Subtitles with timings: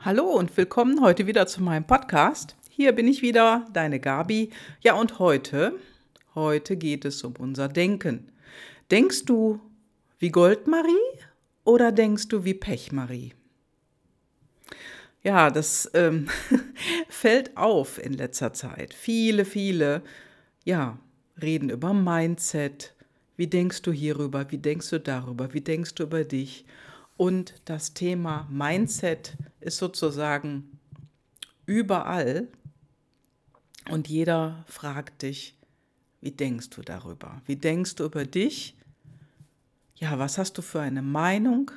[0.00, 2.56] Hallo und willkommen heute wieder zu meinem Podcast.
[2.70, 4.50] Hier bin ich wieder, deine Gabi.
[4.80, 5.74] Ja, und heute,
[6.36, 8.30] heute geht es um unser Denken.
[8.92, 9.60] Denkst du
[10.20, 10.94] wie Goldmarie
[11.64, 13.34] oder denkst du wie Pechmarie?
[15.24, 16.28] Ja, das ähm,
[17.08, 18.94] fällt auf in letzter Zeit.
[18.94, 20.02] Viele, viele,
[20.64, 20.96] ja,
[21.42, 22.94] reden über Mindset.
[23.36, 24.48] Wie denkst du hierüber?
[24.52, 25.52] Wie denkst du darüber?
[25.54, 26.66] Wie denkst du über dich?
[27.18, 30.78] Und das Thema Mindset ist sozusagen
[31.66, 32.46] überall.
[33.90, 35.56] Und jeder fragt dich,
[36.20, 37.42] wie denkst du darüber?
[37.44, 38.76] Wie denkst du über dich?
[39.96, 41.72] Ja, was hast du für eine Meinung?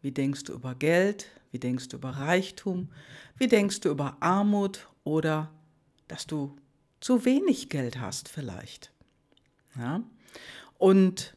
[0.00, 1.28] Wie denkst du über Geld?
[1.52, 2.88] Wie denkst du über Reichtum?
[3.36, 5.52] Wie denkst du über Armut oder
[6.08, 6.56] dass du
[7.00, 8.90] zu wenig Geld hast vielleicht?
[9.76, 10.02] Ja?
[10.78, 11.36] Und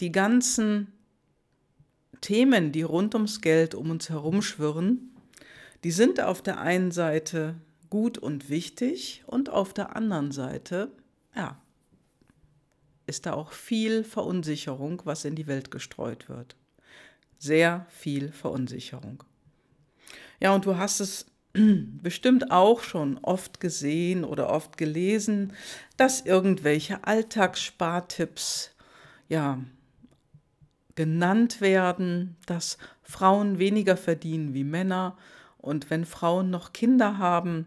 [0.00, 0.97] die ganzen
[2.20, 5.14] Themen, die rund ums Geld um uns herum schwirren,
[5.84, 7.54] die sind auf der einen Seite
[7.90, 10.90] gut und wichtig und auf der anderen Seite,
[11.34, 11.60] ja,
[13.06, 16.56] ist da auch viel Verunsicherung, was in die Welt gestreut wird.
[17.38, 19.22] Sehr viel Verunsicherung.
[20.40, 21.26] Ja, und du hast es
[22.02, 25.52] bestimmt auch schon oft gesehen oder oft gelesen,
[25.96, 28.72] dass irgendwelche Alltagsspartipps
[29.28, 29.62] ja
[30.98, 35.16] genannt werden, dass Frauen weniger verdienen wie Männer
[35.58, 37.66] und wenn Frauen noch Kinder haben,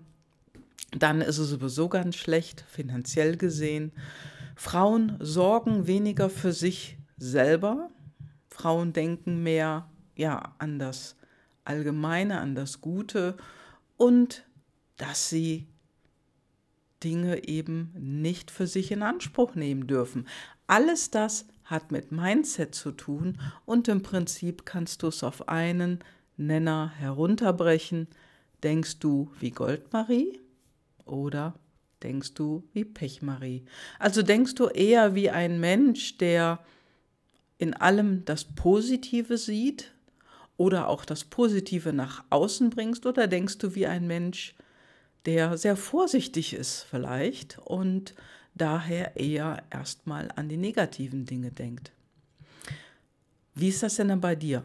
[0.92, 3.94] dann ist es sowieso ganz schlecht finanziell gesehen.
[4.58, 7.90] Frauen sorgen weniger für sich selber.
[8.50, 11.16] Frauen denken mehr ja an das
[11.64, 13.38] Allgemeine, an das Gute
[13.96, 14.44] und
[14.98, 15.70] dass sie
[17.02, 20.28] Dinge eben nicht für sich in Anspruch nehmen dürfen.
[20.68, 26.00] Alles das hat mit Mindset zu tun und im Prinzip kannst du es auf einen
[26.38, 28.08] Nenner herunterbrechen.
[28.62, 30.40] Denkst du wie Goldmarie
[31.06, 31.56] oder
[32.04, 33.64] denkst du wie Pechmarie?
[33.98, 36.60] Also denkst du eher wie ein Mensch, der
[37.58, 39.92] in allem das Positive sieht
[40.58, 44.56] oder auch das Positive nach außen bringst oder denkst du wie ein Mensch,
[45.26, 48.16] der sehr vorsichtig ist vielleicht und
[48.56, 51.92] daher eher erstmal an die negativen Dinge denkt.
[53.56, 54.64] Wie ist das denn dann bei dir?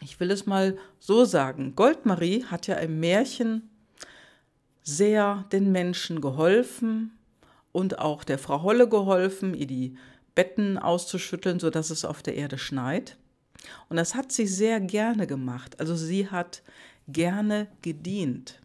[0.00, 1.74] Ich will es mal so sagen.
[1.74, 3.70] Goldmarie hat ja im Märchen
[4.82, 7.12] sehr den Menschen geholfen
[7.72, 9.96] und auch der Frau Holle geholfen, ihr die
[10.34, 13.16] Betten auszuschütteln, sodass es auf der Erde schneit.
[13.88, 15.80] Und das hat sie sehr gerne gemacht.
[15.80, 16.62] Also sie hat
[17.08, 18.60] gerne gedient.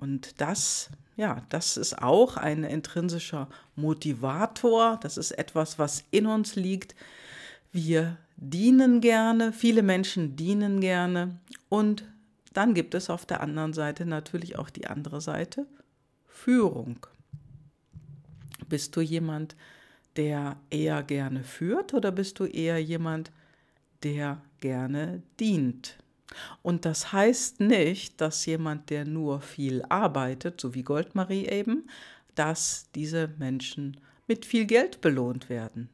[0.00, 0.90] Und das
[1.20, 3.46] ja, das ist auch ein intrinsischer
[3.76, 4.98] Motivator.
[5.02, 6.94] Das ist etwas, was in uns liegt.
[7.72, 11.38] Wir dienen gerne, viele Menschen dienen gerne.
[11.68, 12.04] Und
[12.54, 15.66] dann gibt es auf der anderen Seite natürlich auch die andere Seite,
[16.26, 17.04] Führung.
[18.70, 19.56] Bist du jemand,
[20.16, 23.30] der eher gerne führt oder bist du eher jemand,
[24.04, 25.98] der gerne dient?
[26.62, 31.88] Und das heißt nicht, dass jemand, der nur viel arbeitet, so wie Goldmarie eben,
[32.34, 35.88] dass diese Menschen mit viel Geld belohnt werden.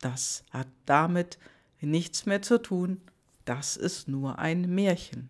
[0.00, 1.38] Das hat damit
[1.80, 3.00] nichts mehr zu tun.
[3.44, 5.28] Das ist nur ein Märchen.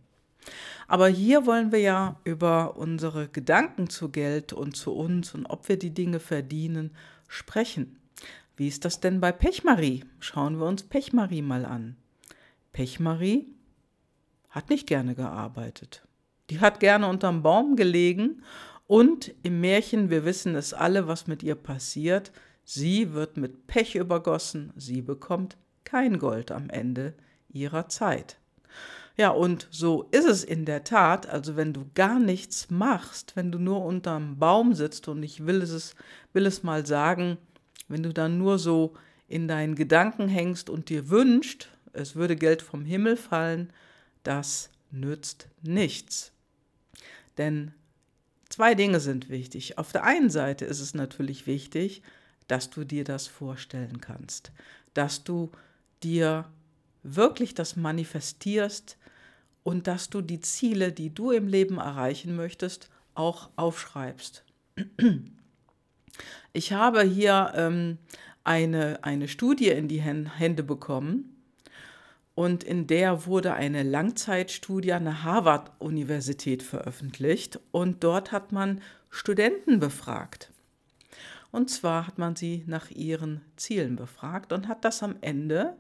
[0.89, 5.69] Aber hier wollen wir ja über unsere Gedanken zu Geld und zu uns und ob
[5.69, 6.91] wir die Dinge verdienen
[7.29, 7.99] sprechen.
[8.57, 10.05] Wie ist das denn bei Pechmarie?
[10.19, 11.97] Schauen wir uns Pechmarie mal an.
[12.73, 13.47] Pechmarie
[14.51, 16.03] hat nicht gerne gearbeitet.
[16.51, 18.43] Die hat gerne unterm Baum gelegen
[18.87, 22.33] und im Märchen, wir wissen es alle, was mit ihr passiert,
[22.65, 27.15] sie wird mit Pech übergossen, sie bekommt kein Gold am Ende
[27.49, 28.39] ihrer Zeit.
[29.17, 33.53] Ja, und so ist es in der Tat, also wenn du gar nichts machst, wenn
[33.53, 35.95] du nur unterm Baum sitzt und ich will es,
[36.33, 37.37] will es mal sagen,
[37.89, 38.95] wenn du dann nur so
[39.29, 43.73] in deinen Gedanken hängst und dir wünscht, es würde Geld vom Himmel fallen,
[44.23, 46.33] das nützt nichts.
[47.39, 47.73] Denn
[48.49, 49.79] zwei Dinge sind wichtig.
[49.79, 52.03] Auf der einen Seite ist es natürlich wichtig,
[52.49, 54.53] dass du dir das vorstellen kannst,
[54.95, 55.51] dass du
[56.03, 56.47] dir
[57.03, 58.99] wirklich das manifestierst
[59.63, 64.45] und dass du die Ziele, die du im Leben erreichen möchtest, auch aufschreibst.
[66.53, 67.99] Ich habe hier ähm,
[68.45, 71.40] eine, eine Studie in die Hände bekommen,
[72.35, 78.81] und in der wurde eine Langzeitstudie an der Harvard-Universität veröffentlicht und dort hat man
[79.11, 80.51] Studenten befragt.
[81.53, 85.77] Und zwar hat man sie nach ihren Zielen befragt und hat das am Ende,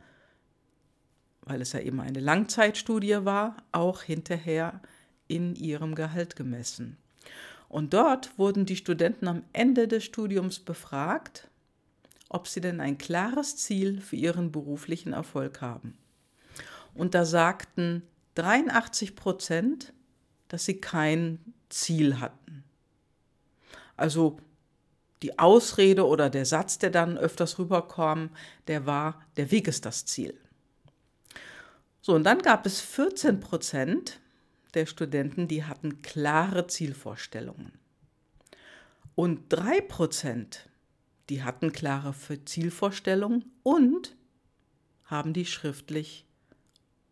[1.42, 4.80] weil es ja eben eine Langzeitstudie war, auch hinterher
[5.28, 6.96] in ihrem Gehalt gemessen.
[7.68, 11.48] Und dort wurden die Studenten am Ende des Studiums befragt,
[12.28, 15.96] ob sie denn ein klares Ziel für ihren beruflichen Erfolg haben.
[16.94, 18.02] Und da sagten
[18.34, 19.92] 83 Prozent,
[20.48, 21.38] dass sie kein
[21.68, 22.64] Ziel hatten.
[23.96, 24.38] Also
[25.22, 28.30] die Ausrede oder der Satz, der dann öfters rüberkam,
[28.66, 30.34] der war, der Weg ist das Ziel.
[32.02, 34.20] So, und dann gab es 14 Prozent,
[34.74, 37.72] der Studenten, die hatten klare Zielvorstellungen.
[39.14, 40.68] Und drei Prozent,
[41.28, 42.14] die hatten klare
[42.44, 44.16] Zielvorstellungen und
[45.04, 46.24] haben die schriftlich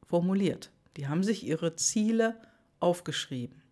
[0.08, 0.70] formuliert.
[0.96, 2.36] Die haben sich ihre Ziele
[2.80, 3.62] aufgeschrieben.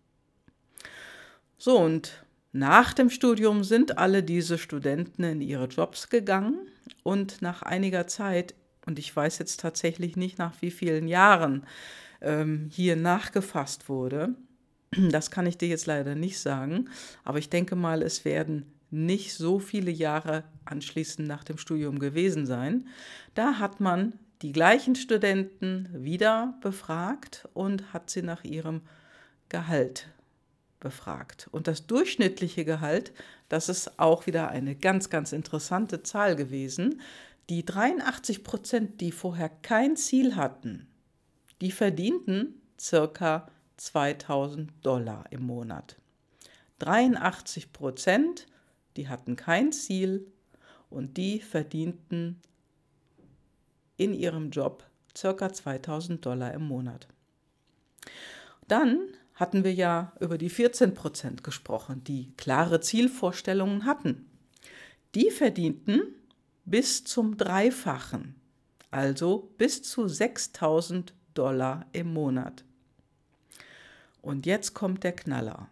[1.57, 6.67] So, und nach dem Studium sind alle diese Studenten in ihre Jobs gegangen
[7.03, 8.55] und nach einiger Zeit,
[8.85, 11.65] und ich weiß jetzt tatsächlich nicht nach wie vielen Jahren,
[12.21, 14.35] ähm, hier nachgefasst wurde.
[15.09, 16.89] Das kann ich dir jetzt leider nicht sagen,
[17.23, 22.45] aber ich denke mal, es werden nicht so viele Jahre anschließend nach dem Studium gewesen
[22.45, 22.87] sein.
[23.33, 28.81] Da hat man die gleichen Studenten wieder befragt und hat sie nach ihrem
[29.49, 30.09] Gehalt
[30.79, 31.47] befragt.
[31.51, 33.13] Und das durchschnittliche Gehalt,
[33.49, 37.01] das ist auch wieder eine ganz, ganz interessante Zahl gewesen.
[37.49, 40.87] Die 83 Prozent, die vorher kein Ziel hatten,
[41.61, 43.47] die verdienten circa
[43.77, 45.97] 2000 Dollar im Monat.
[46.79, 48.45] 83 Prozent,
[48.97, 50.27] die hatten kein Ziel
[50.89, 52.39] und die verdienten
[53.97, 54.85] in ihrem Job
[55.15, 57.07] circa 2000 Dollar im Monat.
[58.67, 58.99] Dann
[59.33, 64.29] hatten wir ja über die 14 Prozent gesprochen, die klare Zielvorstellungen hatten.
[65.15, 66.01] Die verdienten
[66.65, 68.35] bis zum Dreifachen,
[68.91, 72.63] also bis zu 6000 Dollar im Monat.
[74.21, 75.69] Und jetzt kommt der Knaller.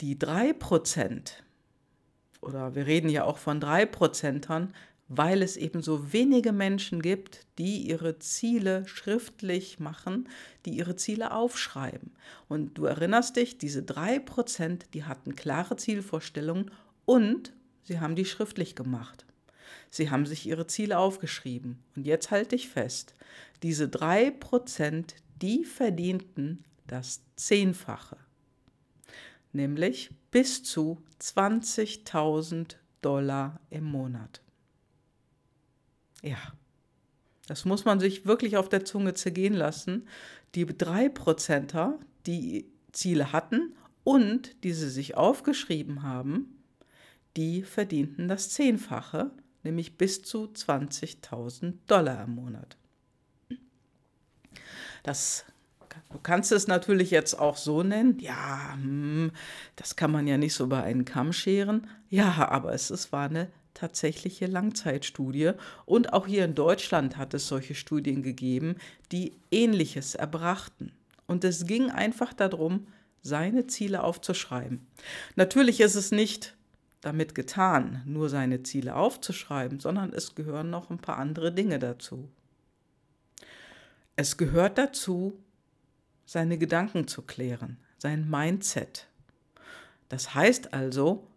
[0.00, 1.32] Die 3%,
[2.40, 4.72] oder wir reden ja auch von 3%ern,
[5.08, 10.28] weil es eben so wenige Menschen gibt, die ihre Ziele schriftlich machen,
[10.66, 12.12] die ihre Ziele aufschreiben.
[12.46, 16.70] Und du erinnerst dich, diese 3%, die hatten klare Zielvorstellungen
[17.06, 19.24] und sie haben die schriftlich gemacht.
[19.90, 21.78] Sie haben sich ihre Ziele aufgeschrieben.
[21.96, 23.14] Und jetzt halte ich fest,
[23.62, 28.16] diese drei Prozent, die verdienten das Zehnfache,
[29.52, 34.42] nämlich bis zu 20.000 Dollar im Monat.
[36.22, 36.38] Ja,
[37.46, 40.06] das muss man sich wirklich auf der Zunge zergehen lassen.
[40.54, 43.74] Die drei Prozenter, die Ziele hatten
[44.04, 46.58] und die sie sich aufgeschrieben haben,
[47.36, 49.30] die verdienten das Zehnfache,
[49.62, 52.76] nämlich bis zu 20.000 Dollar im Monat.
[55.02, 55.44] Das,
[56.10, 59.30] du kannst es natürlich jetzt auch so nennen, ja, hm,
[59.76, 61.86] das kann man ja nicht so über einen Kamm scheren.
[62.10, 65.52] Ja, aber es, es war eine tatsächliche Langzeitstudie
[65.86, 68.76] und auch hier in Deutschland hat es solche Studien gegeben,
[69.12, 70.92] die ähnliches erbrachten.
[71.26, 72.88] Und es ging einfach darum,
[73.22, 74.86] seine Ziele aufzuschreiben.
[75.36, 76.56] Natürlich ist es nicht
[77.00, 82.28] damit getan, nur seine Ziele aufzuschreiben, sondern es gehören noch ein paar andere Dinge dazu.
[84.16, 85.38] Es gehört dazu,
[86.26, 89.06] seine Gedanken zu klären, sein Mindset.
[90.08, 91.28] Das heißt also,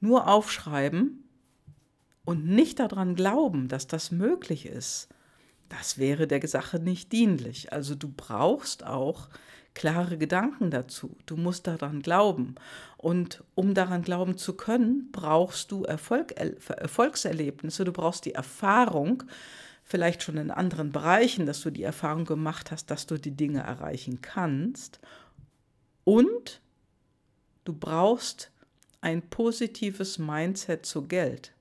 [0.00, 1.21] nur aufschreiben
[2.24, 5.08] und nicht daran glauben, dass das möglich ist,
[5.68, 7.72] das wäre der Sache nicht dienlich.
[7.72, 9.28] Also du brauchst auch
[9.74, 11.16] klare Gedanken dazu.
[11.26, 12.56] Du musst daran glauben.
[12.98, 19.22] Und um daran glauben zu können, brauchst du Erfolg, Erfolgserlebnisse, du brauchst die Erfahrung,
[19.82, 23.60] vielleicht schon in anderen Bereichen, dass du die Erfahrung gemacht hast, dass du die Dinge
[23.60, 25.00] erreichen kannst.
[26.04, 26.60] Und
[27.64, 28.50] du brauchst
[29.00, 31.52] ein positives Mindset zu Geld.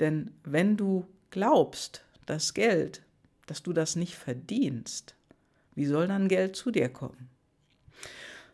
[0.00, 3.02] Denn wenn du glaubst, dass Geld,
[3.46, 5.14] dass du das nicht verdienst,
[5.74, 7.28] wie soll dann Geld zu dir kommen?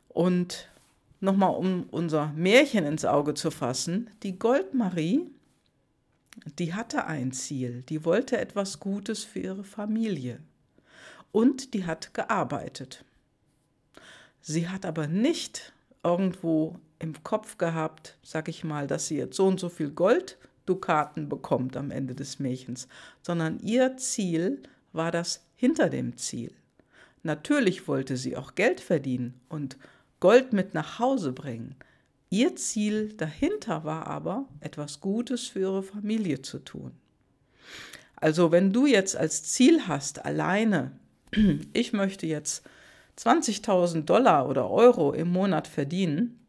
[0.08, 0.68] Und
[1.20, 5.30] nochmal, um unser Märchen ins Auge zu fassen, die Goldmarie,
[6.58, 10.40] die hatte ein Ziel, die wollte etwas Gutes für ihre Familie
[11.32, 13.04] und die hat gearbeitet.
[14.40, 15.72] Sie hat aber nicht
[16.02, 19.90] irgendwo im Kopf gehabt, sag ich mal, dass sie jetzt so und so viel
[20.66, 22.88] Golddukaten bekommt am Ende des Märchens,
[23.22, 26.52] sondern ihr Ziel war das hinter dem Ziel.
[27.22, 29.76] Natürlich wollte sie auch Geld verdienen und
[30.20, 31.74] Gold mit nach Hause bringen.
[32.30, 36.92] Ihr Ziel dahinter war aber, etwas Gutes für ihre Familie zu tun.
[38.16, 40.92] Also wenn du jetzt als Ziel hast, alleine
[41.72, 42.64] ich möchte jetzt
[43.18, 46.43] 20.000 Dollar oder Euro im Monat verdienen,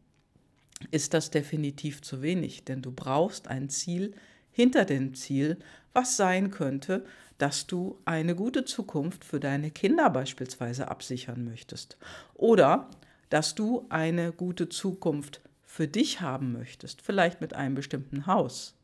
[0.90, 4.14] ist das definitiv zu wenig, denn du brauchst ein Ziel
[4.50, 5.58] hinter dem Ziel,
[5.92, 7.04] was sein könnte,
[7.38, 11.98] dass du eine gute Zukunft für deine Kinder beispielsweise absichern möchtest
[12.34, 12.90] oder
[13.28, 18.74] dass du eine gute Zukunft für dich haben möchtest, vielleicht mit einem bestimmten Haus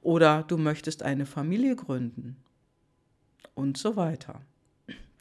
[0.00, 2.36] oder du möchtest eine Familie gründen
[3.54, 4.40] und so weiter.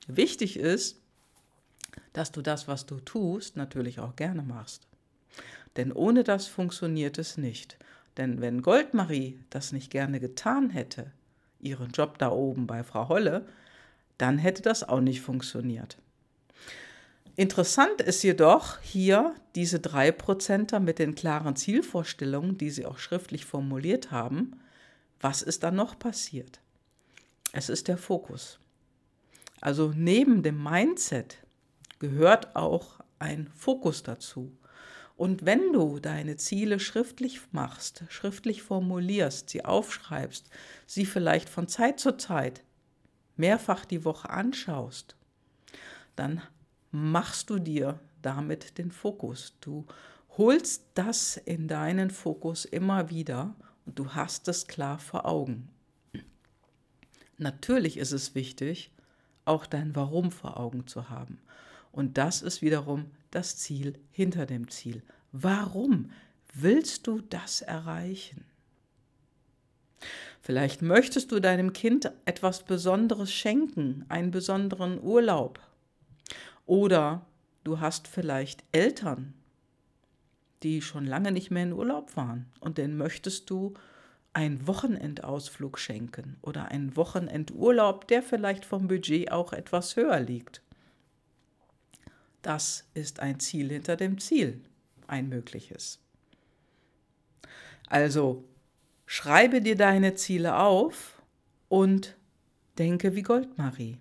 [0.08, 1.02] Wichtig ist,
[2.14, 4.88] dass du das, was du tust, natürlich auch gerne machst.
[5.77, 7.77] Denn ohne das funktioniert es nicht.
[8.18, 11.12] Denn wenn Goldmarie das nicht gerne getan hätte,
[11.60, 13.46] ihren Job da oben bei Frau Holle,
[14.18, 15.98] dann hätte das auch nicht funktioniert.
[17.36, 23.46] Interessant ist jedoch hier diese drei Prozenter mit den klaren Zielvorstellungen, die sie auch schriftlich
[23.46, 24.60] formuliert haben.
[25.20, 26.60] Was ist da noch passiert?
[27.51, 28.60] Es ist der Fokus.
[29.62, 31.38] Also neben dem Mindset
[31.98, 34.51] gehört auch ein Fokus dazu.
[35.15, 40.50] Und wenn du deine Ziele schriftlich machst, schriftlich formulierst, sie aufschreibst,
[40.88, 42.63] sie vielleicht von Zeit zu Zeit
[43.36, 45.15] mehrfach die Woche anschaust,
[46.15, 46.41] dann
[46.91, 49.53] machst du dir damit den Fokus.
[49.62, 49.86] Du
[50.38, 53.55] holst das in deinen Fokus immer wieder
[53.86, 55.70] und du hast es klar vor Augen.
[57.38, 58.91] Natürlich ist es wichtig,
[59.46, 61.39] auch dein Warum vor Augen zu haben.
[61.94, 65.04] Und das ist wiederum das Ziel hinter dem Ziel.
[65.32, 66.12] Warum
[66.54, 68.44] willst du das erreichen?
[70.42, 75.60] Vielleicht möchtest du deinem Kind etwas Besonderes schenken, einen besonderen Urlaub.
[76.66, 77.26] Oder
[77.64, 79.36] du hast vielleicht Eltern,
[80.64, 83.76] die schon lange nicht mehr in Urlaub waren und denen möchtest du
[84.34, 90.64] einen Wochenendausflug schenken oder einen Wochenendurlaub, der vielleicht vom Budget auch etwas höher liegt.
[92.44, 94.62] Das ist ein Ziel hinter dem Ziel,
[95.08, 96.00] ein mögliches.
[97.88, 98.44] Also
[99.08, 101.22] schreibe dir deine Ziele auf
[101.70, 102.16] und
[102.78, 103.98] denke wie Goldmarie.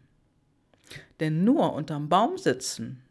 [1.21, 3.03] Denn nur unterm Baum sitzen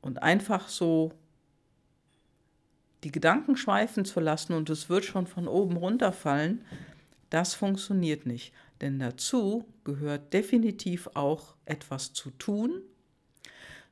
[0.00, 1.12] und einfach so
[3.04, 6.64] die Gedanken schweifen zu lassen und es wird schon von oben runterfallen,
[7.28, 8.54] das funktioniert nicht.
[8.80, 12.82] Denn dazu gehört definitiv auch etwas zu tun.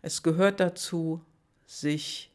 [0.02, 1.25] Es gehört dazu,
[1.64, 2.32] sich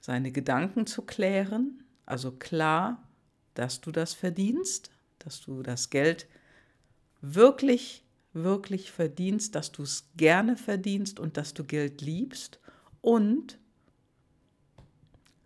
[0.00, 3.02] seine Gedanken zu klären, also klar,
[3.54, 6.26] dass du das verdienst, dass du das Geld
[7.20, 12.60] wirklich, wirklich verdienst, dass du es gerne verdienst und dass du Geld liebst
[13.00, 13.58] und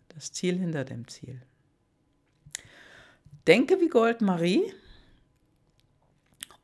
[0.09, 1.41] das Ziel hinter dem Ziel.
[3.47, 4.73] Denke wie Goldmarie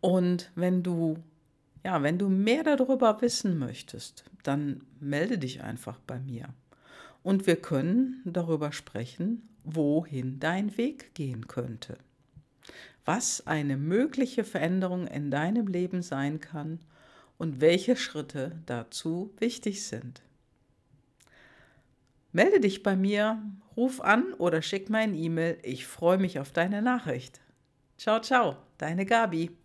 [0.02, 1.24] und wenn du
[1.88, 6.50] ja, wenn du mehr darüber wissen möchtest, dann melde dich einfach bei mir
[7.24, 11.98] und wir können darüber sprechen, wohin dein Weg gehen könnte.
[13.06, 16.80] Was eine mögliche Veränderung in deinem Leben sein kann
[17.38, 20.22] und welche Schritte dazu wichtig sind.
[22.34, 23.42] Melde dich bei mir,
[23.78, 25.58] ruf an oder schick mir ein E-Mail.
[25.64, 27.40] Ich freue mich auf deine Nachricht.
[27.98, 29.56] Ciao, ciao, deine Gabi.